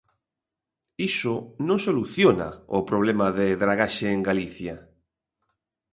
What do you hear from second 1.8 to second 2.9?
soluciona o